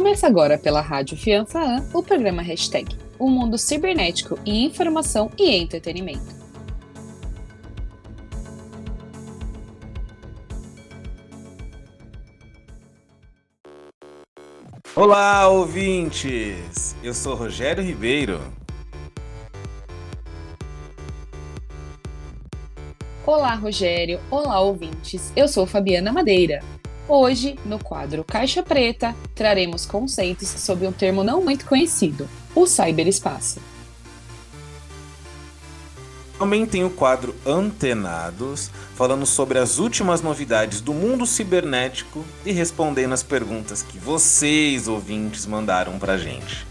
[0.00, 5.30] Começa agora pela Rádio Fiança An, o programa Hashtag, o um mundo cibernético e informação
[5.38, 6.34] e entretenimento.
[14.96, 16.96] Olá, ouvintes!
[17.02, 18.40] Eu sou Rogério Ribeiro.
[23.26, 24.18] Olá, Rogério.
[24.30, 25.30] Olá, ouvintes.
[25.36, 26.79] Eu sou Fabiana Madeira.
[27.12, 33.58] Hoje, no quadro Caixa Preta, traremos conceitos sobre um termo não muito conhecido, o cyberespaço.
[36.38, 43.12] Também tem o quadro Antenados, falando sobre as últimas novidades do mundo cibernético e respondendo
[43.12, 46.64] as perguntas que vocês, ouvintes, mandaram pra gente.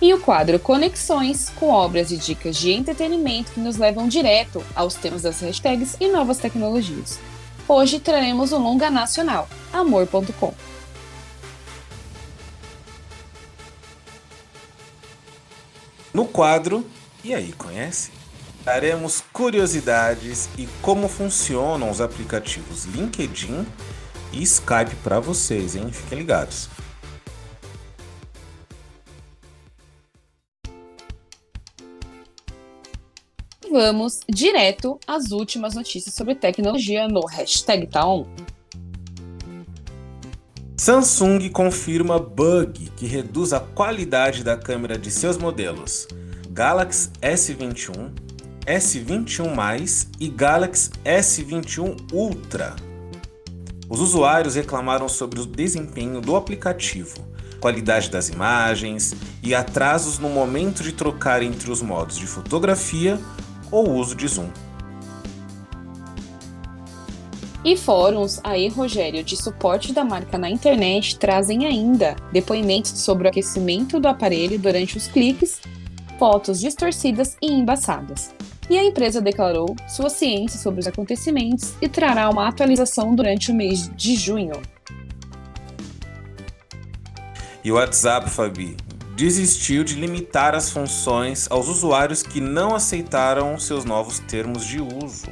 [0.00, 4.94] E o quadro Conexões, com obras e dicas de entretenimento que nos levam direto aos
[4.94, 7.18] temas das hashtags e novas tecnologias.
[7.72, 10.52] Hoje traremos o longa nacional, amor.com.
[16.12, 16.84] No quadro
[17.22, 18.10] E aí, conhece?
[18.64, 23.64] Daremos curiosidades e como funcionam os aplicativos LinkedIn
[24.32, 25.92] e Skype para vocês, hein?
[25.92, 26.68] Fiquem ligados.
[33.70, 38.26] Vamos direto às últimas notícias sobre tecnologia no Hashtag Town.
[40.76, 46.08] Samsung confirma bug que reduz a qualidade da câmera de seus modelos
[46.50, 48.12] Galaxy S21,
[48.66, 52.74] S21 e Galaxy S21 Ultra.
[53.88, 57.28] Os usuários reclamaram sobre o desempenho do aplicativo,
[57.60, 63.20] qualidade das imagens e atrasos no momento de trocar entre os modos de fotografia
[63.70, 64.50] ou uso de Zoom.
[67.62, 73.30] E fóruns aí, Rogério, de suporte da marca na internet trazem ainda depoimentos sobre o
[73.30, 75.60] aquecimento do aparelho durante os cliques,
[76.18, 78.34] fotos distorcidas e embaçadas.
[78.70, 83.54] E a empresa declarou sua ciência sobre os acontecimentos e trará uma atualização durante o
[83.54, 84.54] mês de junho.
[87.62, 88.74] E o WhatsApp, Fabi,
[89.20, 95.28] desistiu de limitar as funções aos usuários que não aceitaram seus novos termos de uso.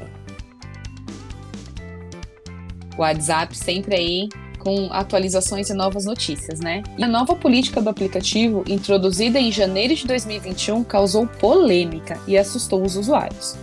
[2.98, 4.28] O WhatsApp sempre aí
[4.58, 6.82] com atualizações e novas notícias, né?
[6.98, 12.84] E a nova política do aplicativo, introduzida em janeiro de 2021, causou polêmica e assustou
[12.84, 13.56] os usuários.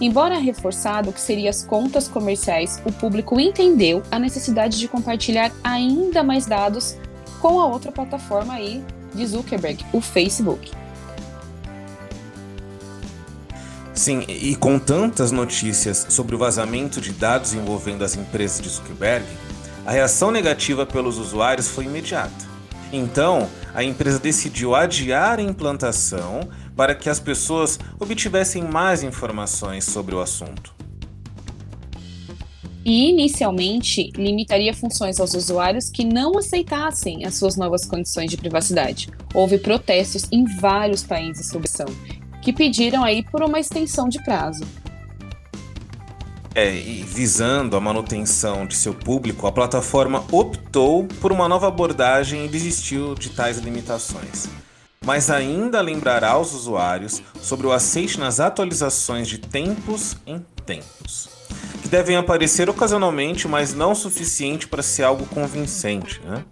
[0.00, 6.22] Embora reforçado que seriam as contas comerciais, o público entendeu a necessidade de compartilhar ainda
[6.22, 6.96] mais dados
[7.42, 8.82] com a outra plataforma aí
[9.16, 10.70] de Zuckerberg, o Facebook.
[13.94, 19.24] Sim, e com tantas notícias sobre o vazamento de dados envolvendo as empresas de Zuckerberg,
[19.86, 22.44] a reação negativa pelos usuários foi imediata.
[22.92, 26.40] Então, a empresa decidiu adiar a implantação
[26.76, 30.75] para que as pessoas obtivessem mais informações sobre o assunto
[32.86, 39.08] e inicialmente limitaria funções aos usuários que não aceitassem as suas novas condições de privacidade.
[39.34, 41.86] Houve protestos em vários países sob ação,
[42.40, 44.64] que pediram aí por uma extensão de prazo.
[46.54, 52.44] É, e visando a manutenção de seu público, a plataforma optou por uma nova abordagem
[52.44, 54.48] e desistiu de tais limitações.
[55.04, 61.36] Mas ainda lembrará aos usuários sobre o aceite nas atualizações de tempos em tempos
[61.96, 66.20] devem aparecer ocasionalmente, mas não o suficiente para ser algo convincente.
[66.22, 66.44] Né?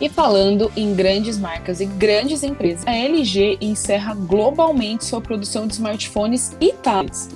[0.00, 5.74] E falando em grandes marcas e grandes empresas, a LG encerra globalmente sua produção de
[5.74, 7.28] smartphones e tablets.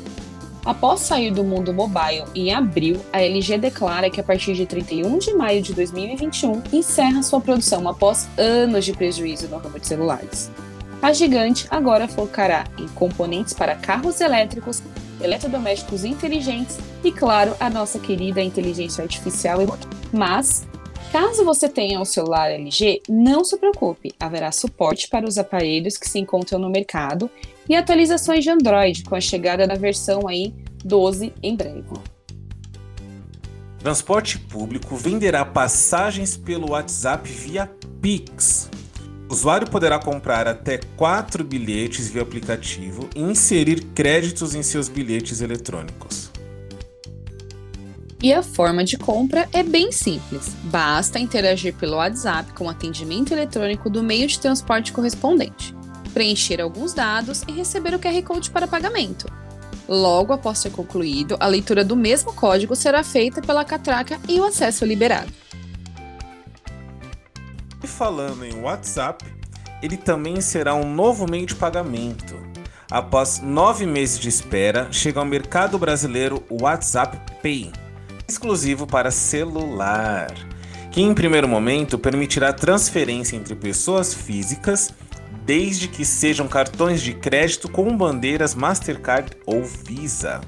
[0.64, 5.18] Após sair do mundo mobile em abril, a LG declara que a partir de 31
[5.18, 10.50] de maio de 2021 encerra sua produção após anos de prejuízo no ramo de celulares.
[11.00, 14.82] A gigante agora focará em componentes para carros elétricos,
[15.20, 19.58] eletrodomésticos inteligentes e, claro, a nossa querida inteligência artificial.
[20.12, 20.66] Mas,
[21.12, 26.08] caso você tenha um celular LG, não se preocupe, haverá suporte para os aparelhos que
[26.08, 27.30] se encontram no mercado
[27.68, 31.84] e atualizações de Android com a chegada da versão aí 12 em breve.
[33.78, 37.70] Transporte público venderá passagens pelo WhatsApp via
[38.00, 38.70] Pix.
[39.28, 45.40] O usuário poderá comprar até 4 bilhetes via aplicativo e inserir créditos em seus bilhetes
[45.40, 46.30] eletrônicos.
[48.22, 50.54] E a forma de compra é bem simples.
[50.64, 55.74] Basta interagir pelo WhatsApp com o atendimento eletrônico do meio de transporte correspondente,
[56.12, 59.26] preencher alguns dados e receber o QR Code para pagamento.
[59.86, 64.44] Logo após ser concluído, a leitura do mesmo código será feita pela catraca e o
[64.44, 65.30] acesso liberado.
[67.96, 69.24] Falando em WhatsApp,
[69.80, 72.34] ele também será um novo meio de pagamento.
[72.90, 77.70] Após nove meses de espera, chega ao mercado brasileiro o WhatsApp Pay,
[78.26, 80.34] exclusivo para celular,
[80.90, 84.92] que em primeiro momento permitirá transferência entre pessoas físicas
[85.44, 90.40] desde que sejam cartões de crédito com bandeiras Mastercard ou Visa.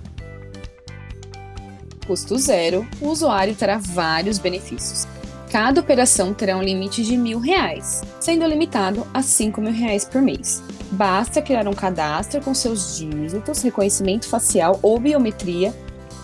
[2.06, 5.06] Custo zero, o usuário terá vários benefícios.
[5.50, 10.20] Cada operação terá um limite de mil reais, sendo limitado a cinco mil reais por
[10.20, 10.62] mês.
[10.93, 15.72] Basta criar um cadastro com seus dígitos, reconhecimento facial ou biometria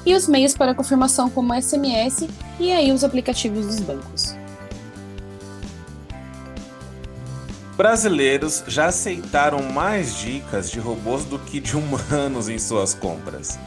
[0.05, 2.27] e os meios para confirmação como SMS
[2.59, 4.35] e aí os aplicativos dos bancos.
[7.77, 13.59] Brasileiros já aceitaram mais dicas de robôs do que de humanos em suas compras.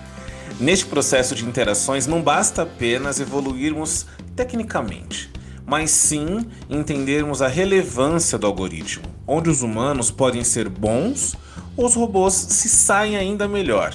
[0.59, 4.05] Neste processo de interações, não basta apenas evoluirmos
[4.35, 5.29] tecnicamente,
[5.65, 11.35] mas sim entendermos a relevância do algoritmo, onde os humanos podem ser bons
[11.75, 13.93] ou os robôs se saem ainda melhor.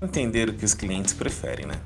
[0.00, 1.80] Entender o que os clientes preferem, né?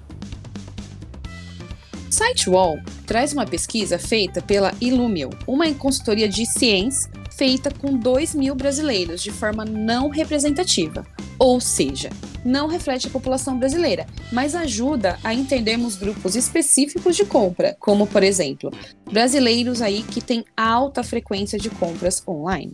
[2.10, 8.54] SiteWall traz uma pesquisa feita pela Illumio, uma consultoria de ciência feita com 2 mil
[8.54, 11.06] brasileiros de forma não representativa,
[11.38, 12.08] ou seja,
[12.46, 18.22] não reflete a população brasileira, mas ajuda a entendermos grupos específicos de compra, como por
[18.22, 18.72] exemplo,
[19.10, 22.72] brasileiros aí que têm alta frequência de compras online.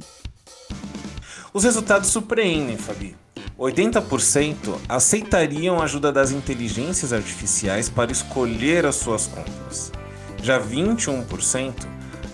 [1.53, 3.17] Os resultados surpreendem, Fabi.
[3.59, 4.57] 80%
[4.89, 9.93] aceitariam a ajuda das inteligências artificiais para escolher as suas compras.
[10.43, 11.73] Já 21%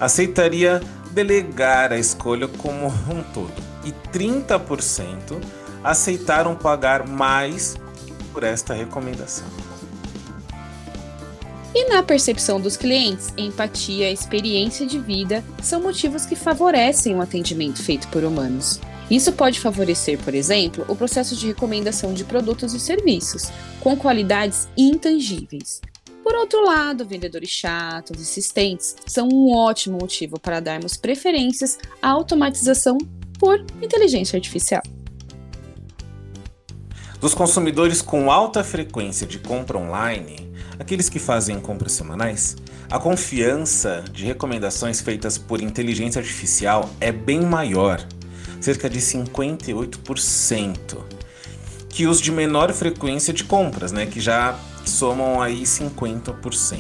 [0.01, 0.81] aceitaria
[1.11, 3.53] delegar a escolha como um todo.
[3.85, 5.41] E 30%
[5.89, 7.75] aceitaram pagar mais
[8.31, 9.47] por esta recomendação.
[11.75, 17.83] E na percepção dos clientes, empatia experiência de vida são motivos que favorecem o atendimento
[17.83, 18.79] feito por humanos.
[19.11, 23.51] Isso pode favorecer, por exemplo, o processo de recomendação de produtos e serviços,
[23.81, 25.81] com qualidades intangíveis.
[26.23, 32.99] Por outro lado, vendedores chatos, insistentes, são um ótimo motivo para darmos preferências à automatização
[33.39, 34.83] por inteligência artificial.
[37.21, 40.49] Dos consumidores com alta frequência de compra online,
[40.79, 42.57] aqueles que fazem compras semanais,
[42.89, 48.01] a confiança de recomendações feitas por inteligência artificial é bem maior
[48.61, 50.99] cerca de 58%,
[51.89, 56.79] que os de menor frequência de compras, né, que já somam aí 50%.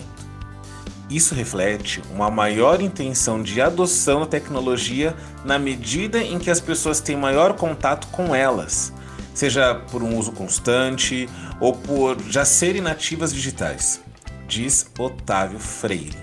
[1.10, 7.00] Isso reflete uma maior intenção de adoção da tecnologia na medida em que as pessoas
[7.00, 8.92] têm maior contato com elas,
[9.38, 11.28] seja por um uso constante
[11.60, 14.02] ou por já serem nativas digitais,
[14.48, 16.18] diz Otávio Freire.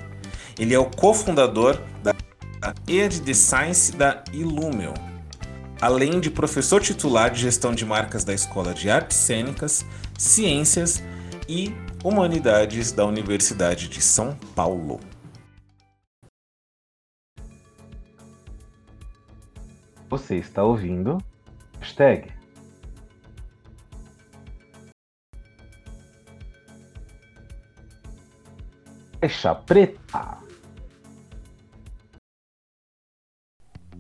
[0.60, 2.14] Ele é o cofundador da
[2.86, 4.94] Ed The Science da Illumio,
[5.80, 9.86] além de professor titular de gestão de marcas da Escola de Artes Cênicas,
[10.18, 11.02] Ciências
[11.48, 11.74] e
[12.04, 15.00] Humanidades da Universidade de São Paulo.
[20.10, 21.18] Você está ouvindo?
[21.80, 22.35] Hashtag
[29.26, 30.38] Fecha Preta.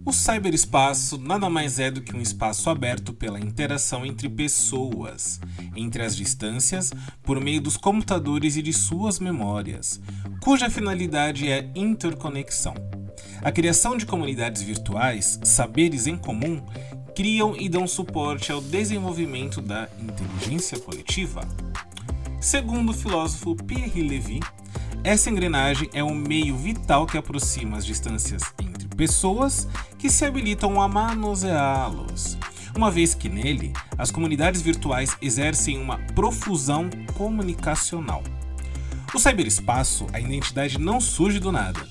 [0.05, 5.41] O cyberespaço nada mais é do que um espaço aberto pela interação entre pessoas,
[5.75, 10.00] entre as distâncias, por meio dos computadores e de suas memórias,
[10.44, 12.75] cuja finalidade é interconexão.
[13.41, 16.63] A criação de comunidades virtuais, saberes em comum,
[17.15, 21.41] criam e dão suporte ao desenvolvimento da inteligência coletiva.
[22.39, 24.39] Segundo o filósofo Pierre Levy,
[25.05, 29.67] essa engrenagem é um meio vital que aproxima as distâncias entre pessoas
[30.00, 32.35] que se habilitam a manuseá-los,
[32.75, 38.24] uma vez que nele as comunidades virtuais exercem uma profusão comunicacional.
[39.13, 41.88] O cyberespaço, a identidade não surge do nada,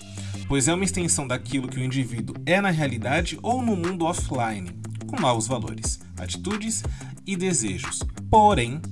[0.49, 4.73] pois é uma extensão daquilo que o indivíduo é na realidade ou no mundo offline,
[5.07, 6.83] com novos valores, atitudes
[7.25, 8.01] e desejos.
[8.29, 8.83] Porém,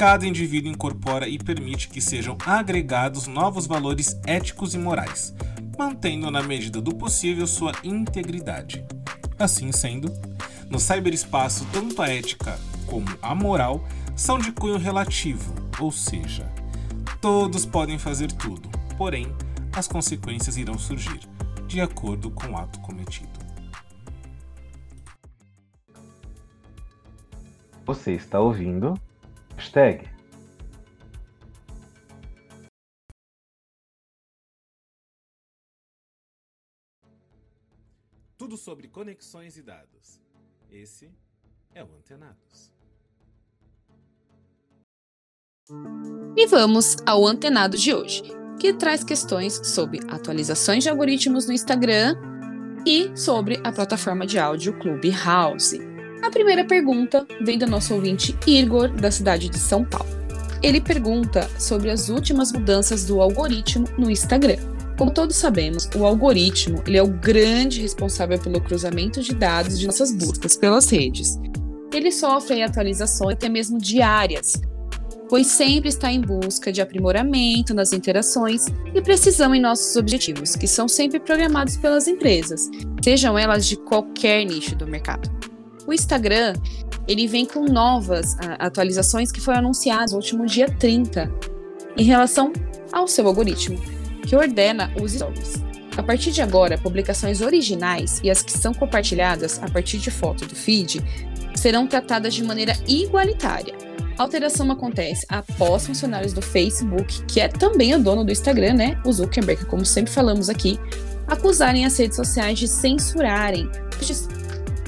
[0.00, 5.34] cada indivíduo incorpora e permite que sejam agregados novos valores éticos e morais,
[5.78, 8.82] mantendo na medida do possível sua integridade.
[9.38, 10.10] Assim sendo,
[10.70, 13.84] no cyberespaço, tanto a ética como a moral
[14.16, 16.50] são de cunho relativo, ou seja,
[17.20, 19.30] todos podem fazer tudo, porém,
[19.70, 21.20] as consequências irão surgir
[21.66, 23.28] de acordo com o ato cometido.
[27.84, 28.98] Você está ouvindo?
[29.60, 30.08] Hashtag.
[38.38, 40.18] Tudo sobre conexões e dados.
[40.70, 41.10] Esse
[41.74, 42.72] é o Antenados.
[46.34, 48.22] E vamos ao Antenado de hoje,
[48.58, 52.16] que traz questões sobre atualizações de algoritmos no Instagram
[52.86, 55.89] e sobre a plataforma de áudio Clubhouse.
[56.30, 60.08] A primeira pergunta vem do nosso ouvinte Igor, da cidade de São Paulo.
[60.62, 64.56] Ele pergunta sobre as últimas mudanças do algoritmo no Instagram.
[64.96, 69.86] Como todos sabemos, o algoritmo ele é o grande responsável pelo cruzamento de dados de
[69.86, 71.36] nossas buscas pelas redes.
[71.92, 74.52] Ele sofre atualizações até mesmo diárias,
[75.28, 80.68] pois sempre está em busca de aprimoramento nas interações e precisão em nossos objetivos, que
[80.68, 82.70] são sempre programados pelas empresas,
[83.02, 85.28] sejam elas de qualquer nicho do mercado.
[85.90, 86.54] O Instagram,
[87.08, 91.28] ele vem com novas atualizações que foram anunciadas no último dia 30
[91.96, 92.52] em relação
[92.92, 93.76] ao seu algoritmo,
[94.24, 95.54] que ordena os stories.
[95.96, 100.46] A partir de agora, publicações originais e as que são compartilhadas a partir de foto
[100.46, 101.02] do feed
[101.56, 103.74] serão tratadas de maneira igualitária.
[104.16, 109.02] A alteração acontece após funcionários do Facebook, que é também o dono do Instagram, né,
[109.04, 110.78] o Zuckerberg, como sempre falamos aqui,
[111.26, 113.68] acusarem as redes sociais de censurarem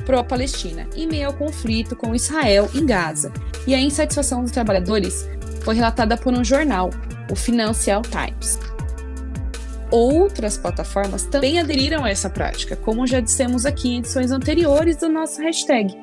[0.05, 3.33] pró-Palestina, em meio ao conflito com Israel em Gaza.
[3.67, 5.29] E a insatisfação dos trabalhadores
[5.63, 6.91] foi relatada por um jornal,
[7.31, 8.59] o Financial Times.
[9.91, 15.09] Outras plataformas também aderiram a essa prática, como já dissemos aqui em edições anteriores do
[15.09, 15.95] nosso hashtag.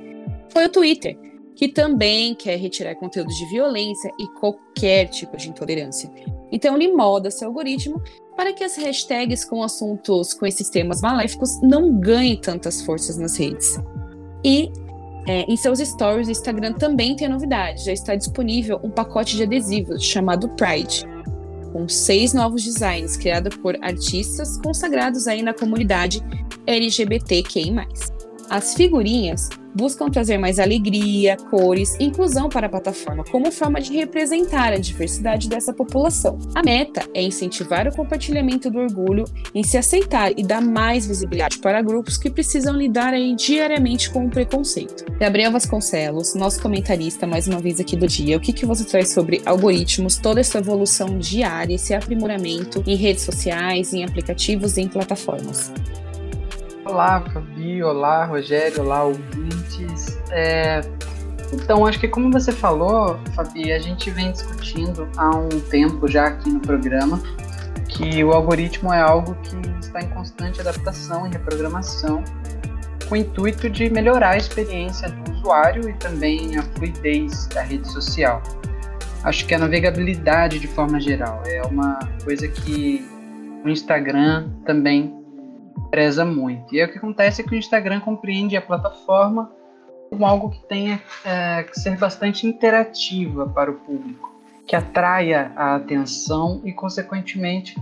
[0.53, 1.17] Foi o Twitter,
[1.55, 6.09] que também quer retirar conteúdos de violência e qualquer tipo de intolerância.
[6.51, 8.01] Então ele molda seu algoritmo
[8.35, 13.37] para que as hashtags com assuntos com esses temas maléficos não ganhem tantas forças nas
[13.37, 13.77] redes.
[14.43, 14.71] E
[15.27, 17.85] é, em seus stories, o Instagram também tem novidade.
[17.85, 21.03] Já está disponível um pacote de adesivos chamado Pride,
[21.71, 26.21] com seis novos designs criados por artistas consagrados aí na comunidade
[26.65, 27.75] LGBTQI+.
[28.49, 33.93] As figurinhas buscam trazer mais alegria, cores e inclusão para a plataforma como forma de
[33.93, 36.39] representar a diversidade dessa população.
[36.55, 41.59] A meta é incentivar o compartilhamento do orgulho em se aceitar e dar mais visibilidade
[41.59, 45.05] para grupos que precisam lidar aí diariamente com o preconceito.
[45.19, 49.09] Gabriel Vasconcelos, nosso comentarista mais uma vez aqui do dia, o que, que você traz
[49.09, 54.87] sobre algoritmos, toda essa evolução diária, esse aprimoramento em redes sociais, em aplicativos e em
[54.87, 55.71] plataformas?
[56.89, 60.19] Olá, Fabi, olá, Rogério, olá, ouvintes.
[60.31, 60.81] É,
[61.53, 66.25] então, acho que como você falou, Fabi, a gente vem discutindo há um tempo já
[66.25, 67.21] aqui no programa
[67.87, 72.23] que o algoritmo é algo que está em constante adaptação e reprogramação
[73.07, 77.87] com o intuito de melhorar a experiência do usuário e também a fluidez da rede
[77.87, 78.41] social.
[79.23, 83.07] Acho que a navegabilidade de forma geral é uma coisa que
[83.63, 85.18] o Instagram também
[85.89, 86.73] preza muito.
[86.73, 89.51] E aí, o que acontece é que o Instagram compreende a plataforma
[90.09, 94.33] como algo que tenha é, que ser bastante interativa para o público,
[94.65, 97.75] que atraia a atenção e, consequentemente,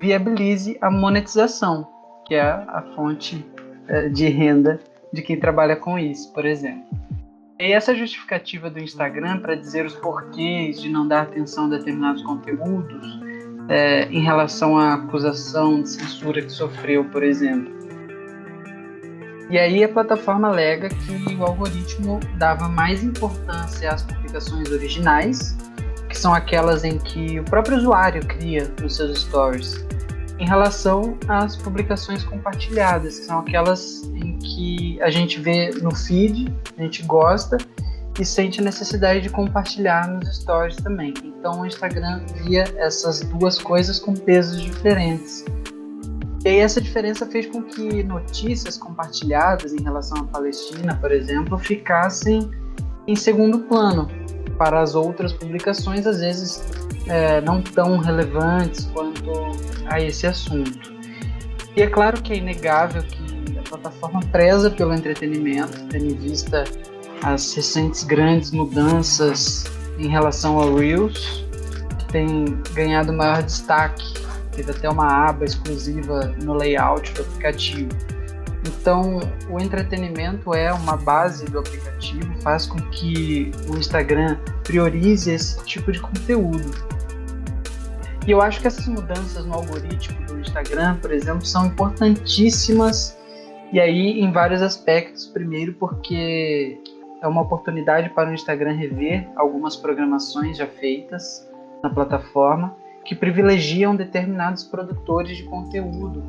[0.00, 1.86] viabilize a monetização,
[2.26, 3.44] que é a fonte
[3.88, 4.80] é, de renda
[5.12, 6.84] de quem trabalha com isso, por exemplo.
[7.58, 12.22] E essa justificativa do Instagram para dizer os porquês de não dar atenção a determinados
[12.22, 13.23] conteúdos
[13.68, 17.72] é, em relação à acusação de censura que sofreu, por exemplo.
[19.50, 25.56] E aí a plataforma alega que o algoritmo dava mais importância às publicações originais,
[26.08, 29.84] que são aquelas em que o próprio usuário cria nos seus stories,
[30.38, 36.52] em relação às publicações compartilhadas, que são aquelas em que a gente vê no feed,
[36.76, 37.58] a gente gosta
[38.18, 41.33] e sente a necessidade de compartilhar nos stories também.
[41.44, 45.44] Então o Instagram via essas duas coisas com pesos diferentes.
[46.42, 51.58] E aí essa diferença fez com que notícias compartilhadas em relação à Palestina, por exemplo,
[51.58, 52.50] ficassem
[53.06, 54.08] em segundo plano
[54.56, 56.64] para as outras publicações, às vezes
[57.08, 59.30] é, não tão relevantes quanto
[59.84, 60.94] a esse assunto.
[61.76, 66.64] E é claro que é inegável que a plataforma preza pelo entretenimento, tendo em vista
[67.22, 69.66] as recentes grandes mudanças
[69.98, 71.44] em relação ao Reels,
[71.98, 74.14] que tem ganhado maior destaque,
[74.52, 77.88] teve até uma aba exclusiva no layout do aplicativo.
[78.66, 79.20] Então,
[79.50, 85.92] o entretenimento é uma base do aplicativo, faz com que o Instagram priorize esse tipo
[85.92, 86.72] de conteúdo.
[88.26, 93.18] E eu acho que essas mudanças no algoritmo do Instagram, por exemplo, são importantíssimas
[93.70, 95.26] e aí em vários aspectos.
[95.26, 96.78] Primeiro, porque
[97.24, 101.50] é uma oportunidade para o Instagram rever algumas programações já feitas
[101.82, 106.22] na plataforma que privilegiam determinados produtores de conteúdo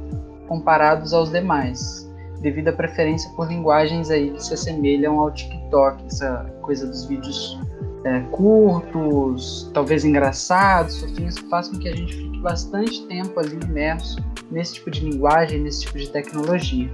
[0.48, 2.10] comparados aos demais,
[2.40, 7.60] devido à preferência por linguagens aí que se assemelham ao TikTok, essa coisa dos vídeos
[8.06, 13.58] é, curtos, talvez engraçados, fofinhos, que faz com que a gente fique bastante tempo ali
[13.64, 16.90] imerso nesse tipo de linguagem, nesse tipo de tecnologia.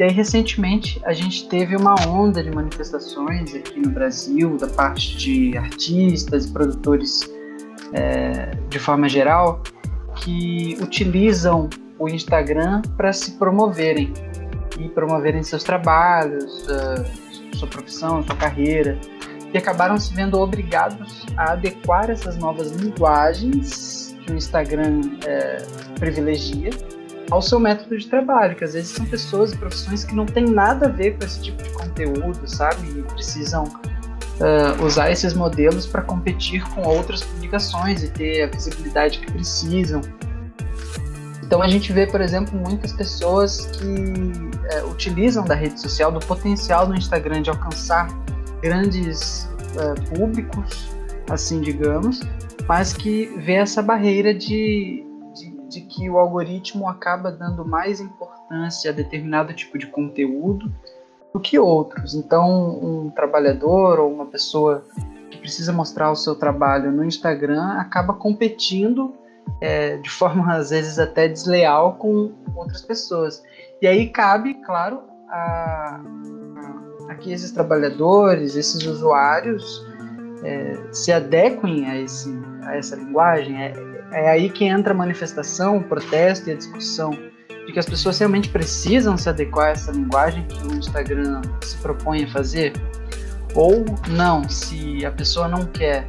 [0.00, 5.14] E aí, recentemente, a gente teve uma onda de manifestações aqui no Brasil, da parte
[5.14, 7.30] de artistas e produtores
[7.92, 9.62] é, de forma geral,
[10.16, 14.10] que utilizam o Instagram para se promoverem
[14.78, 16.66] e promoverem seus trabalhos,
[17.52, 18.98] sua profissão, sua carreira,
[19.52, 25.58] e acabaram se vendo obrigados a adequar essas novas linguagens que o Instagram é,
[25.98, 26.70] privilegia
[27.30, 30.44] ao seu método de trabalho, que às vezes são pessoas e profissões que não têm
[30.44, 32.88] nada a ver com esse tipo de conteúdo, sabe?
[32.88, 39.20] E precisam uh, usar esses modelos para competir com outras publicações e ter a visibilidade
[39.20, 40.00] que precisam.
[41.42, 46.20] Então a gente vê, por exemplo, muitas pessoas que uh, utilizam da rede social, do
[46.20, 48.08] potencial do Instagram de alcançar
[48.62, 50.88] grandes uh, públicos,
[51.28, 52.20] assim digamos,
[52.66, 55.04] mas que vê essa barreira de,
[55.70, 60.70] de, que o algoritmo acaba dando mais importância a determinado tipo de conteúdo
[61.32, 62.14] do que outros.
[62.14, 64.84] Então, um trabalhador ou uma pessoa
[65.30, 69.14] que precisa mostrar o seu trabalho no Instagram acaba competindo
[69.60, 73.42] é, de forma às vezes até desleal com outras pessoas.
[73.80, 76.00] E aí cabe, claro, a,
[77.08, 79.86] a que esses trabalhadores, esses usuários
[80.42, 82.30] é, se adequem a, esse,
[82.64, 83.56] a essa linguagem.
[83.62, 87.10] É, é aí que entra a manifestação, o protesto e a discussão
[87.66, 91.76] de que as pessoas realmente precisam se adequar a essa linguagem que o Instagram se
[91.78, 92.72] propõe a fazer,
[93.54, 96.08] ou não, se a pessoa não quer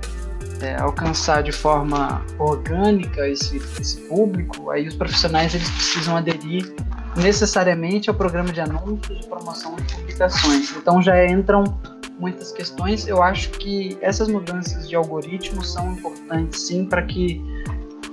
[0.61, 6.73] é, alcançar de forma orgânica esse, esse público, aí os profissionais eles precisam aderir
[7.15, 10.73] necessariamente ao programa de anúncios de promoção de publicações.
[10.77, 11.63] Então já entram
[12.19, 13.07] muitas questões.
[13.07, 17.43] Eu acho que essas mudanças de algoritmos são importantes sim para que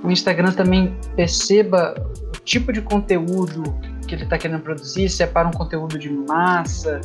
[0.02, 1.94] o Instagram também perceba
[2.34, 3.62] o tipo de conteúdo
[4.06, 7.00] que ele está querendo produzir, se é para um conteúdo de massa,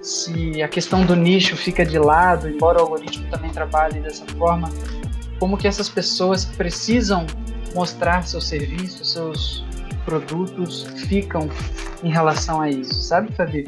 [0.00, 4.70] se a questão do nicho fica de lado, embora o algoritmo também trabalhe dessa forma,
[5.40, 7.26] como que essas pessoas que precisam
[7.74, 9.64] mostrar seus serviços, seus
[10.04, 11.48] produtos ficam
[12.02, 13.64] em relação a isso, sabe, Fabi?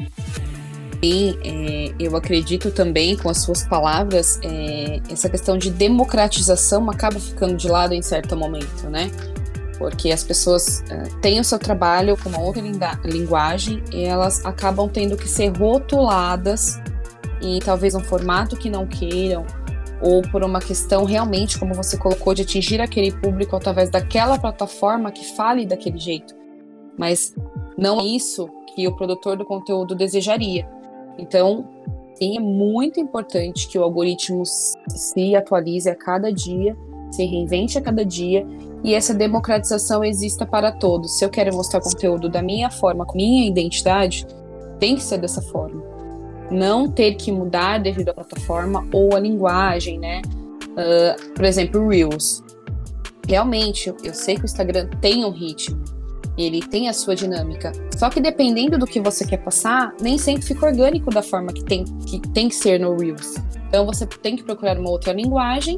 [1.01, 7.19] Sim, é, eu acredito também, com as suas palavras, é, essa questão de democratização acaba
[7.19, 9.09] ficando de lado em certo momento, né?
[9.77, 12.61] Porque as pessoas é, têm o seu trabalho com uma outra
[13.05, 16.77] linguagem e elas acabam tendo que ser rotuladas
[17.41, 19.45] em talvez um formato que não queiram,
[20.01, 25.11] ou por uma questão realmente, como você colocou, de atingir aquele público através daquela plataforma
[25.11, 26.35] que fale daquele jeito.
[26.97, 27.33] Mas
[27.77, 30.67] não é isso que o produtor do conteúdo desejaria.
[31.19, 31.67] Então,
[32.15, 36.75] sim, é muito importante que o algoritmo se atualize a cada dia,
[37.11, 38.45] se reinvente a cada dia
[38.83, 41.17] e essa democratização exista para todos.
[41.17, 44.25] Se eu quero mostrar conteúdo da minha forma, com minha identidade,
[44.79, 45.83] tem que ser dessa forma.
[46.49, 50.21] Não ter que mudar devido à plataforma ou à linguagem, né?
[50.71, 52.41] Uh, por exemplo, Reels.
[53.27, 55.83] Realmente, eu sei que o Instagram tem um ritmo,
[56.43, 57.71] ele tem a sua dinâmica.
[57.97, 61.63] Só que dependendo do que você quer passar, nem sempre fica orgânico da forma que
[61.63, 63.35] tem que, tem que ser no Reels.
[63.67, 65.77] Então você tem que procurar uma outra linguagem,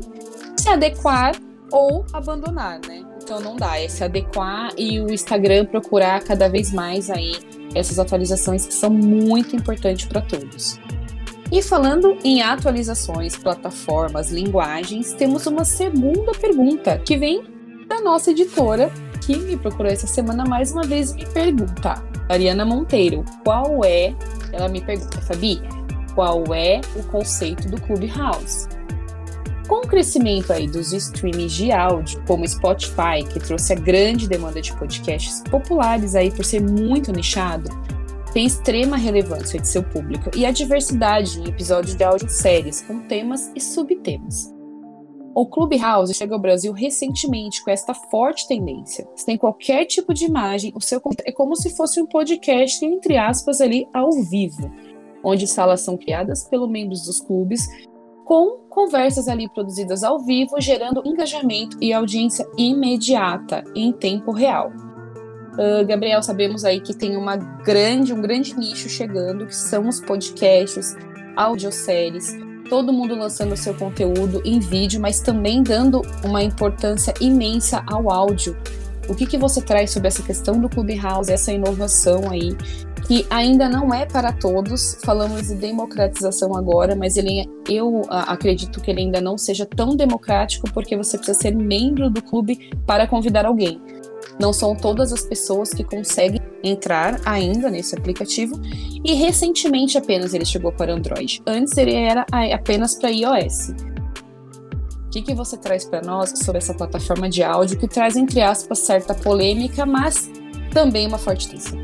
[0.57, 1.35] se adequar
[1.71, 3.03] ou abandonar, né?
[3.23, 7.33] Então não dá, é se adequar e o Instagram procurar cada vez mais aí
[7.73, 10.79] essas atualizações que são muito importantes para todos.
[11.51, 17.43] E falando em atualizações, plataformas, linguagens, temos uma segunda pergunta que vem
[17.87, 18.89] da nossa editora
[19.21, 24.13] que me procurou essa semana mais uma vez me pergunta, Ariana Monteiro, qual é,
[24.51, 25.61] ela me pergunta, Fabi,
[26.13, 28.67] qual é o conceito do Clubhouse?
[29.67, 34.61] Com o crescimento aí dos streams de áudio, como Spotify, que trouxe a grande demanda
[34.61, 37.69] de podcasts populares aí por ser muito nichado,
[38.33, 42.99] tem extrema relevância de seu público e a diversidade em episódios de áudio séries com
[42.99, 44.60] temas e subtemas.
[45.33, 49.07] O Clubhouse chega ao Brasil recentemente com esta forte tendência.
[49.15, 53.61] Sem qualquer tipo de imagem, o seu é como se fosse um podcast, entre aspas,
[53.61, 54.69] ali ao vivo,
[55.23, 57.65] onde salas são criadas pelos membros dos clubes,
[58.25, 64.71] com conversas ali produzidas ao vivo, gerando engajamento e audiência imediata, em tempo real.
[65.53, 69.99] Uh, Gabriel, sabemos aí que tem uma grande, um grande nicho chegando, que são os
[70.01, 70.95] podcasts,
[71.35, 72.33] audioséries,
[72.71, 78.55] todo mundo lançando seu conteúdo em vídeo, mas também dando uma importância imensa ao áudio.
[79.09, 82.55] O que, que você traz sobre essa questão do Clubhouse, essa inovação aí,
[83.05, 84.97] que ainda não é para todos?
[85.03, 90.71] Falamos de democratização agora, mas ele, eu acredito que ele ainda não seja tão democrático
[90.73, 93.81] porque você precisa ser membro do clube para convidar alguém.
[94.39, 98.59] Não são todas as pessoas que conseguem entrar ainda nesse aplicativo
[99.03, 101.41] e recentemente apenas ele chegou para Android.
[101.45, 103.69] Antes ele era apenas para iOS.
[105.07, 108.41] O que, que você traz para nós sobre essa plataforma de áudio que traz, entre
[108.41, 110.31] aspas, certa polêmica, mas
[110.71, 111.81] também uma forte tensão?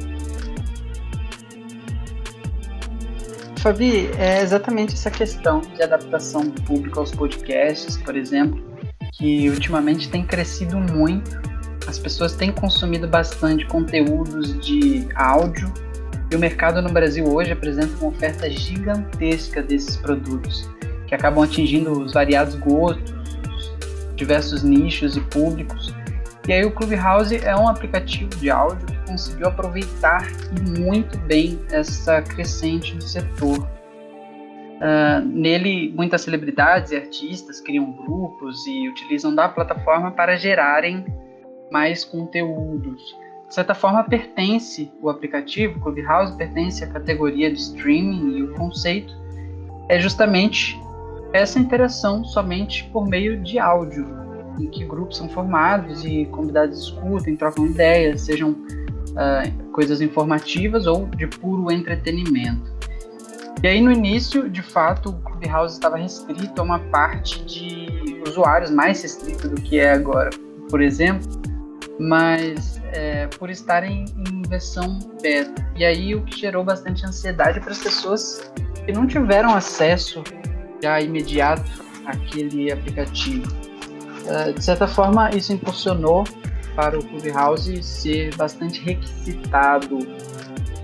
[3.59, 8.63] Fabi, é exatamente essa questão de adaptação do público aos podcasts, por exemplo,
[9.11, 11.46] que ultimamente tem crescido muito.
[11.87, 15.73] As pessoas têm consumido bastante conteúdos de áudio
[16.29, 20.69] e o mercado no Brasil hoje apresenta uma oferta gigantesca desses produtos,
[21.07, 23.15] que acabam atingindo os variados gostos,
[24.17, 25.95] diversos nichos e públicos.
[26.45, 30.27] E aí o Clubhouse é um aplicativo de áudio que conseguiu aproveitar
[30.77, 33.59] muito bem essa crescente do setor.
[34.77, 41.05] Uh, nele, muitas celebridades e artistas criam grupos e utilizam da plataforma para gerarem
[41.71, 43.15] mais conteúdos.
[43.47, 49.13] De certa forma, pertence o aplicativo, Clubhouse, pertence à categoria de streaming e o conceito
[49.87, 50.79] é justamente
[51.31, 54.05] essa interação somente por meio de áudio,
[54.59, 61.05] em que grupos são formados e convidados escutem, trocam ideias, sejam uh, coisas informativas ou
[61.07, 62.75] de puro entretenimento.
[63.63, 68.69] E aí no início, de fato, o Clubhouse estava restrito a uma parte de usuários
[68.69, 70.29] mais restrito do que é agora.
[70.69, 71.36] Por exemplo,
[71.99, 75.65] mas é, por estarem em versão beta.
[75.75, 78.51] E aí o que gerou bastante ansiedade para as pessoas
[78.85, 80.23] que não tiveram acesso
[80.81, 81.69] já imediato
[82.05, 83.51] àquele aplicativo.
[84.27, 86.23] É, de certa forma, isso impulsionou
[86.75, 89.97] para o Clubhouse ser bastante requisitado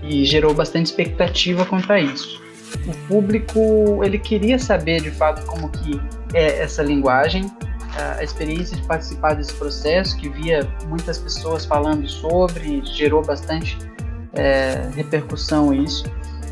[0.02, 2.42] e gerou bastante expectativa quanto a isso.
[2.86, 6.00] O público ele queria saber de fato como que
[6.34, 7.50] é essa linguagem,
[7.96, 13.78] a experiência de participar desse processo, que via muitas pessoas falando sobre, gerou bastante
[14.32, 16.04] é, repercussão isso,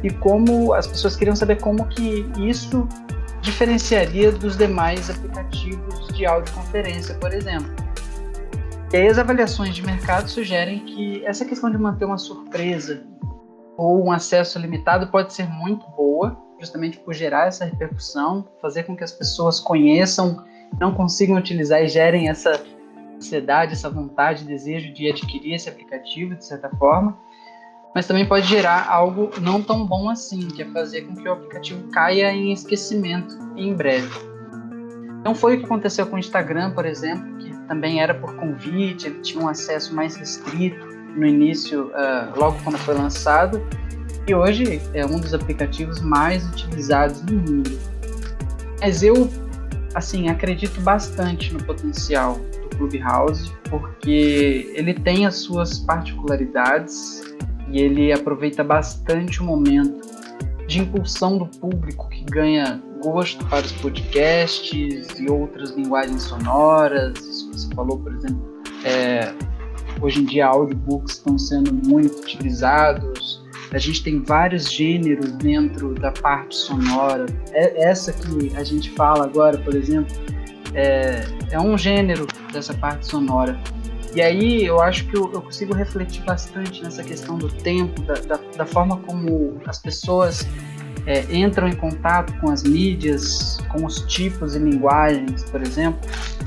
[0.02, 2.88] e como as pessoas queriam saber como que isso
[3.40, 7.70] diferenciaria dos demais aplicativos de audioconferência, por exemplo.
[8.92, 13.02] E aí as avaliações de mercado sugerem que essa questão de manter uma surpresa
[13.76, 18.94] ou um acesso limitado pode ser muito boa, justamente por gerar essa repercussão, fazer com
[18.94, 20.44] que as pessoas conheçam
[20.80, 22.62] não consigam utilizar e gerem essa
[23.16, 27.16] ansiedade, essa vontade, desejo de adquirir esse aplicativo de certa forma,
[27.94, 31.32] mas também pode gerar algo não tão bom assim, que é fazer com que o
[31.32, 34.10] aplicativo caia em esquecimento em breve.
[35.20, 39.06] Então foi o que aconteceu com o Instagram, por exemplo, que também era por convite,
[39.06, 43.62] ele tinha um acesso mais restrito no início, uh, logo quando foi lançado,
[44.26, 47.78] e hoje é um dos aplicativos mais utilizados no mundo.
[48.80, 49.28] Mas eu
[49.94, 52.38] assim, acredito bastante no potencial
[52.70, 57.22] do Clubhouse, porque ele tem as suas particularidades
[57.68, 60.00] e ele aproveita bastante o momento
[60.66, 67.18] de impulsão do público que ganha gosto para os podcasts e outras linguagens sonoras.
[67.18, 69.34] Isso que você falou, por exemplo, é,
[70.00, 73.41] hoje em dia audiobooks estão sendo muito utilizados
[73.72, 77.26] a gente tem vários gêneros dentro da parte sonora.
[77.52, 80.14] É, essa que a gente fala agora, por exemplo,
[80.74, 83.58] é, é um gênero dessa parte sonora.
[84.14, 88.14] E aí eu acho que eu, eu consigo refletir bastante nessa questão do tempo, da,
[88.14, 90.46] da, da forma como as pessoas
[91.06, 95.98] é, entram em contato com as mídias, com os tipos e linguagens, por exemplo,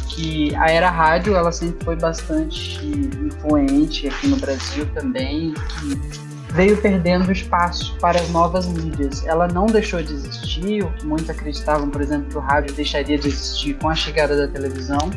[0.09, 6.24] que a era rádio ela sempre foi bastante influente aqui no Brasil também, que
[6.55, 9.25] veio perdendo espaço para as novas mídias.
[9.25, 13.17] Ela não deixou de existir, o que muitos acreditavam, por exemplo, que o rádio deixaria
[13.17, 15.11] de existir com a chegada da televisão,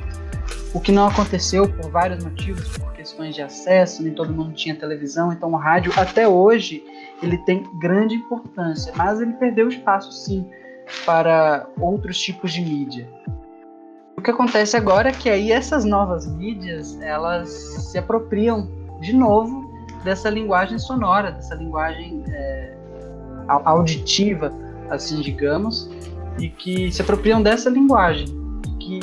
[0.74, 4.74] o que não aconteceu por vários motivos, por questões de acesso, nem todo mundo tinha
[4.74, 6.83] televisão, então o rádio até hoje
[7.22, 10.44] ele tem grande importância, mas ele perdeu espaço sim
[11.07, 13.09] para outros tipos de mídia.
[14.16, 18.68] O que acontece agora é que aí essas novas mídias elas se apropriam
[19.01, 19.67] de novo
[20.05, 22.75] dessa linguagem sonora, dessa linguagem é,
[23.49, 24.53] auditiva,
[24.91, 25.91] assim digamos,
[26.39, 28.27] e que se apropriam dessa linguagem,
[28.79, 29.01] que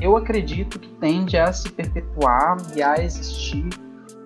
[0.00, 3.68] eu acredito que tende a se perpetuar e a existir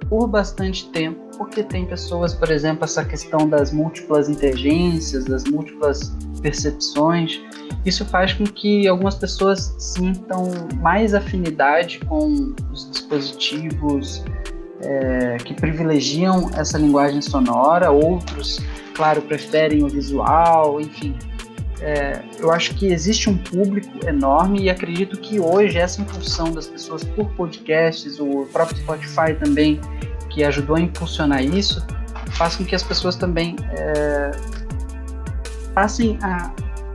[0.08, 6.14] por bastante tempo, porque tem pessoas, por exemplo, essa questão das múltiplas inteligências, das múltiplas
[6.42, 7.40] percepções,
[7.86, 10.50] isso faz com que algumas pessoas sintam
[10.80, 14.22] mais afinidade com os dispositivos
[14.82, 18.60] é, que privilegiam essa linguagem sonora, outros,
[18.94, 21.16] claro, preferem o visual, enfim.
[21.80, 26.66] É, eu acho que existe um público enorme e acredito que hoje essa impulsão das
[26.66, 29.80] pessoas por podcasts, o próprio Spotify também,
[30.30, 31.84] que ajudou a impulsionar isso,
[32.32, 34.30] faz com que as pessoas também é,
[35.74, 36.52] passem a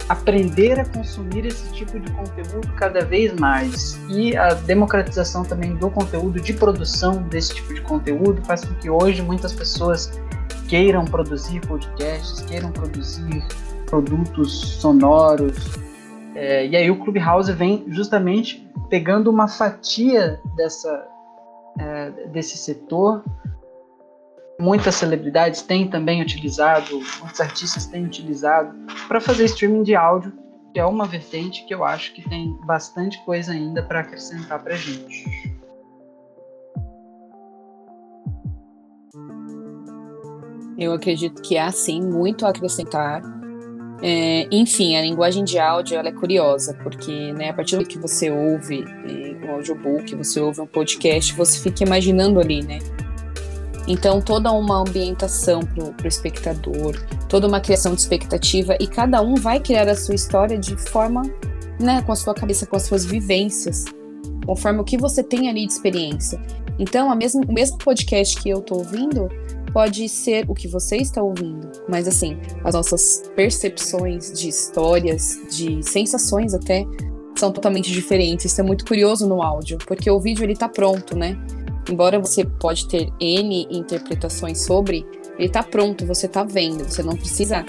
[0.09, 3.99] aprender a consumir esse tipo de conteúdo cada vez mais.
[4.09, 8.89] E a democratização também do conteúdo, de produção desse tipo de conteúdo, faz com que
[8.89, 10.11] hoje muitas pessoas
[10.67, 13.45] queiram produzir podcasts, queiram produzir
[13.87, 15.77] produtos sonoros.
[16.35, 21.05] É, e aí o Clubhouse vem justamente pegando uma fatia dessa,
[21.79, 23.23] é, desse setor.
[24.59, 28.75] Muitas celebridades têm também utilizado, muitos artistas têm utilizado
[29.07, 30.33] para fazer streaming de áudio,
[30.73, 34.75] que é uma vertente que eu acho que tem bastante coisa ainda para acrescentar para
[34.75, 35.25] gente.
[40.77, 43.21] Eu acredito que há sim muito a acrescentar
[44.01, 47.97] é, enfim, a linguagem de áudio ela é curiosa, porque né, a partir do que
[47.97, 48.85] você ouve
[49.43, 52.77] um audiobook, você ouve um podcast, você fica imaginando ali, né?
[53.87, 59.35] Então, toda uma ambientação para o espectador, toda uma criação de expectativa, e cada um
[59.35, 61.21] vai criar a sua história de forma,
[61.79, 63.85] né, com a sua cabeça, com as suas vivências,
[64.45, 66.41] conforme o que você tem ali de experiência.
[66.77, 69.29] Então, a mesma, o mesmo podcast que eu estou ouvindo,
[69.73, 75.83] pode ser o que você está ouvindo, mas assim, as nossas percepções de histórias, de
[75.83, 76.85] sensações até,
[77.35, 78.45] são totalmente diferentes.
[78.45, 81.37] Isso é muito curioso no áudio, porque o vídeo ele tá pronto, né?
[81.89, 85.05] Embora você pode ter N interpretações sobre,
[85.37, 87.63] ele tá pronto, você tá vendo, você não precisa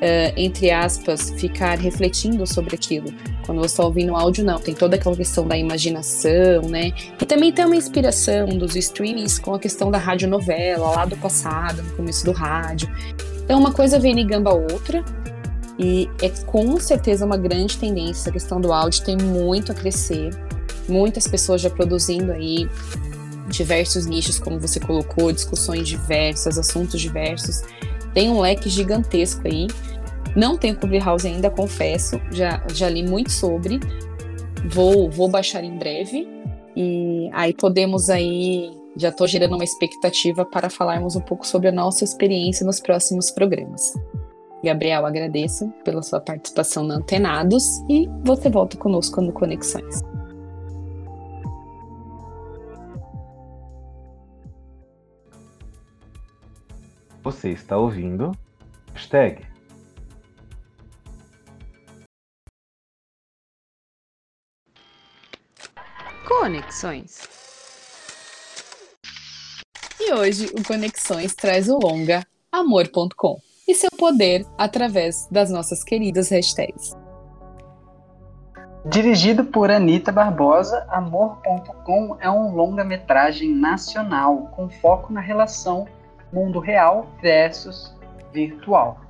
[0.00, 3.12] uh, entre aspas, ficar refletindo sobre aquilo.
[3.44, 4.58] Quando você está ouvindo áudio, não.
[4.58, 6.92] Tem toda aquela questão da imaginação, né?
[7.20, 11.82] E também tem uma inspiração dos streamings com a questão da radionovela, lá do passado,
[11.82, 12.88] no começo do rádio.
[13.44, 15.04] Então, uma coisa vem ligando a outra.
[15.78, 18.28] E é com certeza uma grande tendência.
[18.28, 20.30] A questão do áudio tem muito a crescer.
[20.86, 22.68] Muitas pessoas já produzindo aí
[23.50, 27.62] diversos nichos, como você colocou, discussões diversas, assuntos diversos.
[28.14, 29.66] Tem um leque gigantesco aí.
[30.34, 32.20] Não tenho Clubhouse ainda, confesso.
[32.30, 33.80] Já, já li muito sobre.
[34.68, 36.28] Vou, vou baixar em breve.
[36.76, 38.70] E aí podemos aí.
[38.96, 43.30] Já estou gerando uma expectativa para falarmos um pouco sobre a nossa experiência nos próximos
[43.30, 43.92] programas.
[44.62, 50.09] Gabriel, agradeço pela sua participação no Antenados e você volta conosco no Conexões.
[57.30, 58.32] Você está ouvindo
[58.92, 59.46] hashtag
[66.26, 67.20] Conexões.
[70.00, 73.38] E hoje o Conexões traz o longa amor.com
[73.68, 76.96] e seu poder através das nossas queridas hashtags.
[78.86, 85.86] Dirigido por Anita Barbosa, Amor.com é um longa-metragem nacional com foco na relação
[86.32, 87.94] mundo real versus
[88.32, 89.00] virtual.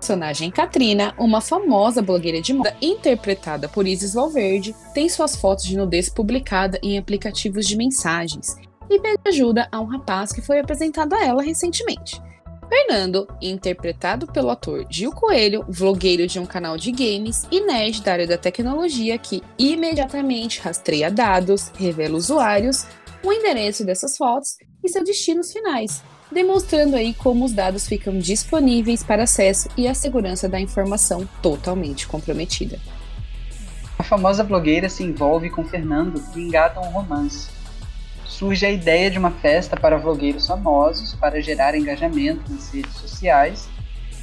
[0.00, 5.76] personagem Katrina, uma famosa blogueira de moda interpretada por Isis Valverde, tem suas fotos de
[5.76, 8.56] nudez publicada em aplicativos de mensagens
[8.88, 12.20] e pede ajuda a um rapaz que foi apresentado a ela recentemente.
[12.68, 18.12] Fernando, interpretado pelo ator Gil Coelho, vlogueiro de um canal de games e nerd da
[18.12, 22.86] área da tecnologia que imediatamente rastreia dados, revela usuários,
[23.26, 29.02] o endereço dessas fotos e seus destinos finais, demonstrando aí como os dados ficam disponíveis
[29.02, 32.78] para acesso e a segurança da informação totalmente comprometida.
[33.98, 37.48] A famosa blogueira se envolve com Fernando e engata um romance.
[38.24, 43.68] Surge a ideia de uma festa para vlogueiros famosos para gerar engajamento nas redes sociais,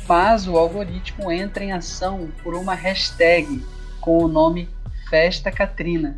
[0.08, 3.62] mas o algoritmo entra em ação por uma hashtag
[4.00, 4.70] com o nome
[5.10, 6.16] Festa Katrina,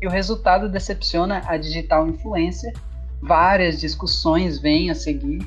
[0.00, 2.72] e o resultado decepciona a digital influencer
[3.20, 5.46] várias discussões vêm a seguir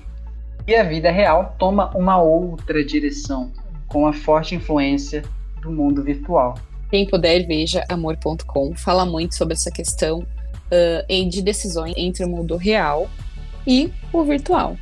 [0.67, 3.51] e a vida real toma uma outra direção,
[3.87, 5.23] com a forte influência
[5.61, 6.55] do mundo virtual.
[6.89, 12.57] Quem puder, veja amor.com, fala muito sobre essa questão uh, de decisões entre o mundo
[12.57, 13.09] real
[13.65, 14.77] e o virtual.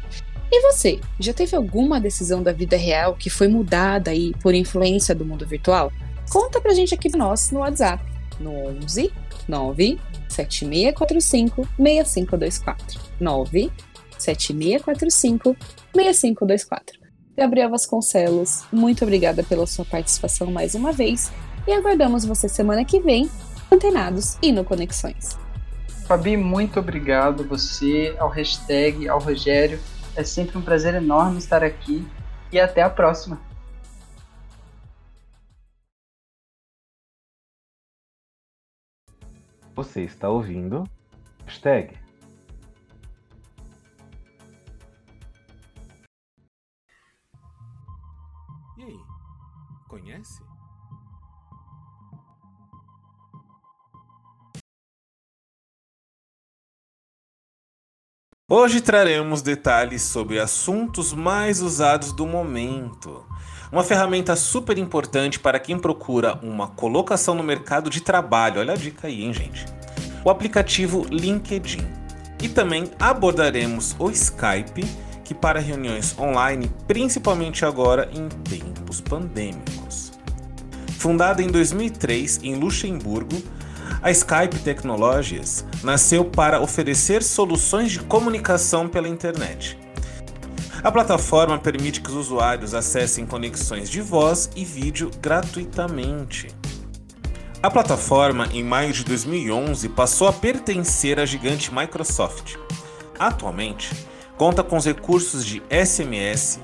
[0.51, 5.13] E você, já teve alguma decisão da vida real que foi mudada aí por influência
[5.13, 5.91] do mundo virtual?
[6.29, 8.03] Conta pra gente aqui nós no WhatsApp,
[8.39, 8.51] no
[8.81, 9.11] 11
[9.49, 13.01] 9 7645 6524.
[13.19, 13.71] 9
[14.17, 15.57] 7645
[15.93, 16.99] 6524.
[17.35, 21.31] Gabriel Vasconcelos, muito obrigada pela sua participação mais uma vez
[21.65, 23.29] e aguardamos você semana que vem,
[23.71, 25.37] antenados e no Conexões.
[26.05, 29.79] Fabi, muito obrigado você, ao hashtag, ao Rogério.
[30.15, 32.05] É sempre um prazer enorme estar aqui
[32.51, 33.39] e até a próxima.
[39.79, 40.83] Você está ouvindo
[41.45, 41.97] hashtag.
[48.77, 48.99] E aí,
[49.87, 50.43] conhece?
[58.49, 63.25] Hoje traremos detalhes sobre assuntos mais usados do momento.
[63.71, 68.59] Uma ferramenta super importante para quem procura uma colocação no mercado de trabalho.
[68.61, 69.63] Olha a dica aí, hein, gente?
[70.25, 71.87] O aplicativo LinkedIn.
[72.41, 74.83] E também abordaremos o Skype,
[75.23, 80.13] que para reuniões online, principalmente agora em tempos pandêmicos.
[80.97, 83.37] Fundada em 2003 em Luxemburgo,
[84.01, 89.77] a Skype Technologies nasceu para oferecer soluções de comunicação pela internet.
[90.81, 96.47] A plataforma permite que os usuários acessem conexões de voz e vídeo gratuitamente.
[97.61, 102.55] A plataforma, em maio de 2011, passou a pertencer à gigante Microsoft.
[103.19, 103.91] Atualmente,
[104.37, 106.61] conta com os recursos de SMS,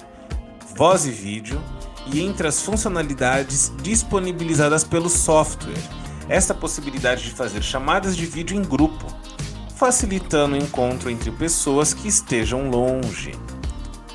[0.77, 1.61] voz e vídeo
[2.07, 8.63] e entre as funcionalidades disponibilizadas pelo software esta possibilidade de fazer chamadas de vídeo em
[8.63, 9.05] grupo,
[9.75, 13.33] facilitando o encontro entre pessoas que estejam longe.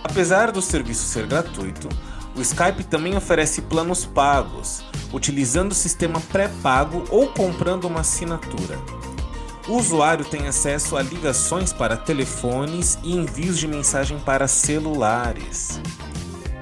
[0.03, 1.89] Apesar do serviço ser gratuito,
[2.35, 4.83] o Skype também oferece planos pagos,
[5.13, 8.79] utilizando o sistema pré-pago ou comprando uma assinatura.
[9.69, 15.81] O usuário tem acesso a ligações para telefones e envios de mensagem para celulares.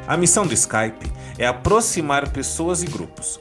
[0.06, 3.40] A missão do Skype é aproximar pessoas e grupos,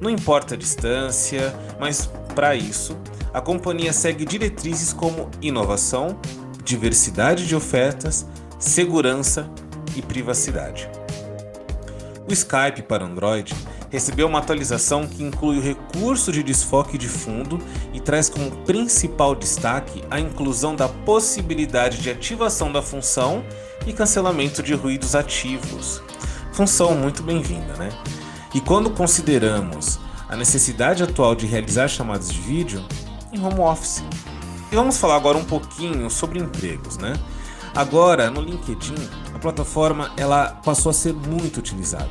[0.00, 2.96] não importa a distância, mas para isso,
[3.34, 6.18] a companhia segue diretrizes como inovação,
[6.62, 8.26] diversidade de ofertas,
[8.58, 9.48] segurança
[9.94, 10.90] e privacidade.
[12.28, 13.54] O Skype para Android
[13.90, 17.58] recebeu uma atualização que inclui o recurso de desfoque de fundo
[17.94, 23.42] e traz como principal destaque a inclusão da possibilidade de ativação da função
[23.86, 26.02] e cancelamento de ruídos ativos.
[26.52, 27.88] Função muito bem-vinda, né?
[28.52, 32.84] E quando consideramos a necessidade atual de realizar chamadas de vídeo
[33.32, 34.02] em home office.
[34.70, 37.14] E vamos falar agora um pouquinho sobre empregos, né?
[37.78, 38.96] Agora, no LinkedIn,
[39.32, 42.10] a plataforma ela passou a ser muito utilizada.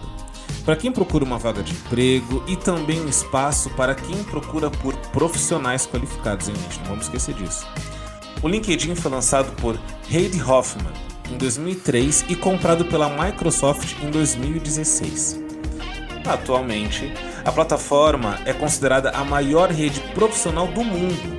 [0.63, 4.95] Para quem procura uma vaga de emprego e também um espaço para quem procura por
[5.12, 6.80] profissionais qualificados, hein, gente?
[6.80, 7.67] Não vamos esquecer disso.
[8.41, 9.77] O LinkedIn foi lançado por
[10.10, 10.88] Heidi Hoffman
[11.30, 15.38] em 2003 e comprado pela Microsoft em 2016.
[16.25, 17.12] Atualmente,
[17.43, 21.38] a plataforma é considerada a maior rede profissional do mundo,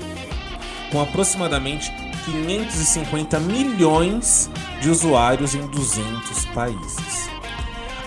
[0.93, 1.91] com aproximadamente
[2.29, 7.31] 550 milhões de usuários em 200 países.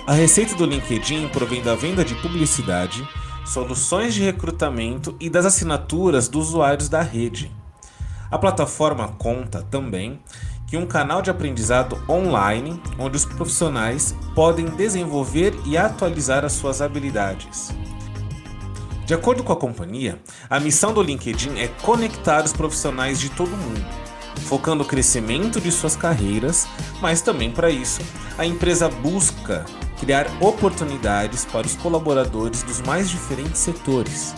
[0.06, 3.08] A receita do LinkedIn provém da venda de publicidade,
[3.46, 7.52] soluções de recrutamento e das assinaturas dos usuários da rede.
[8.30, 10.20] A plataforma conta também
[10.68, 16.82] que um canal de aprendizado online onde os profissionais podem desenvolver e atualizar as suas
[16.82, 17.76] habilidades.
[19.06, 23.50] De acordo com a companhia, a missão do LinkedIn é conectar os profissionais de todo
[23.50, 23.86] mundo,
[24.46, 26.68] focando o crescimento de suas carreiras,
[27.02, 28.02] mas também para isso,
[28.38, 29.66] a empresa busca
[30.00, 34.34] criar oportunidades para os colaboradores dos mais diferentes setores.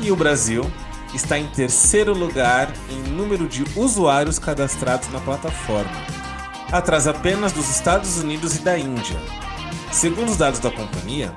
[0.00, 0.70] E o Brasil
[1.14, 5.90] está em terceiro lugar em número de usuários cadastrados na plataforma,
[6.70, 9.18] atrás apenas dos Estados Unidos e da Índia.
[9.90, 11.34] Segundo os dados da companhia,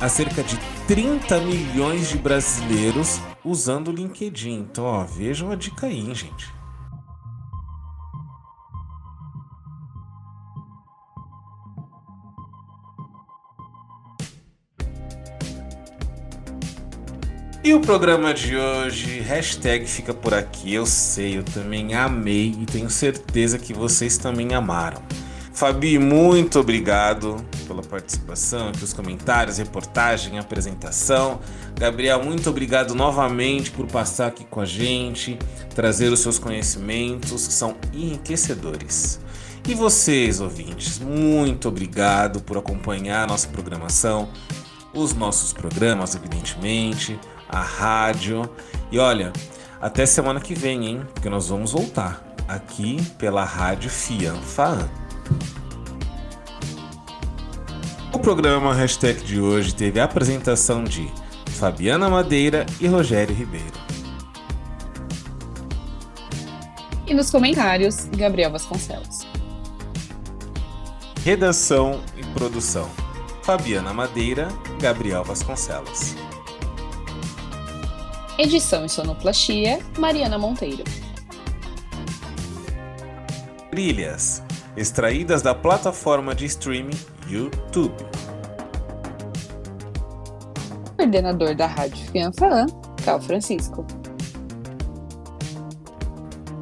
[0.00, 4.66] há cerca de 30 milhões de brasileiros usando o LinkedIn.
[4.70, 6.61] Então, ó, vejam a dica aí, gente.
[17.64, 19.24] E o programa de hoje,
[19.86, 20.74] fica por aqui.
[20.74, 25.00] Eu sei, eu também amei e tenho certeza que vocês também amaram.
[25.54, 27.36] Fabi, muito obrigado
[27.68, 31.38] pela participação, aqui os comentários, reportagem, apresentação.
[31.78, 35.38] Gabriel, muito obrigado novamente por passar aqui com a gente,
[35.72, 39.20] trazer os seus conhecimentos que são enriquecedores.
[39.68, 44.28] E vocês, ouvintes, muito obrigado por acompanhar a nossa programação,
[44.92, 47.16] os nossos programas, evidentemente
[47.52, 48.50] a rádio.
[48.90, 49.32] E olha,
[49.80, 51.06] até semana que vem, hein?
[51.14, 54.88] Porque nós vamos voltar aqui pela Rádio Fian Faan.
[58.22, 61.10] programa Hashtag de hoje teve a apresentação de
[61.58, 63.82] Fabiana Madeira e Rogério Ribeiro.
[67.04, 69.26] E nos comentários, Gabriel Vasconcelos.
[71.24, 72.88] Redação e produção:
[73.42, 74.46] Fabiana Madeira,
[74.80, 76.14] Gabriel Vasconcelos.
[78.38, 80.84] Edição e sonoplastia: Mariana Monteiro.
[83.70, 84.42] Trilhas
[84.74, 87.94] extraídas da plataforma de streaming YouTube.
[90.96, 92.66] Coordenador da Rádio Fianfaan,
[93.04, 93.86] Cal Francisco.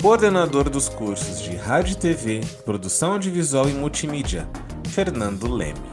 [0.02, 4.48] Coordenador dos cursos de Rádio e TV, Produção Audiovisual e Multimídia,
[4.88, 5.89] Fernando Leme.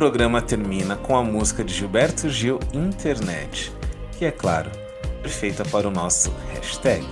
[0.00, 3.70] Programa termina com a música de Gilberto Gil Internet,
[4.16, 4.70] que é claro,
[5.20, 7.06] perfeita para o nosso hashtag.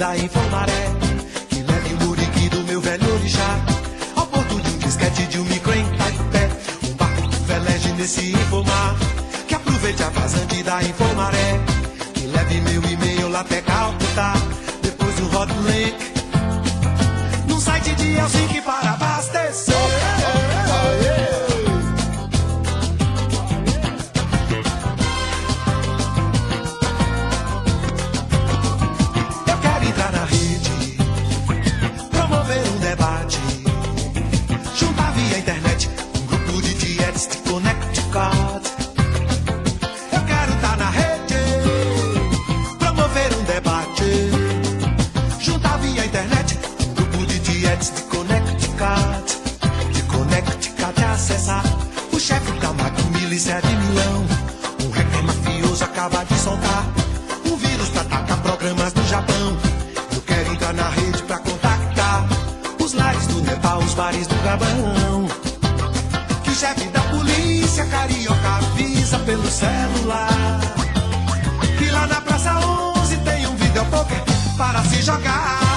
[0.00, 0.28] vida em
[1.48, 3.60] que leve o muriqui do meu velho orixá,
[4.16, 6.48] ao porto de um disquete de um micro em Taipé,
[6.84, 8.96] um barco que veleje nesse informar,
[9.46, 11.60] que aproveite a vazante da Informaré,
[12.14, 14.49] que leve meu e-mail lá até Calcutá.
[67.10, 70.60] polícia carioca avisa pelo celular.
[71.78, 74.22] Que lá na Praça 11 tem um videopoker
[74.56, 75.69] para se jogar.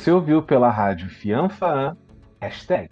[0.00, 1.94] Você ouviu pela rádio Fianfaan,
[2.40, 2.88] hashtag.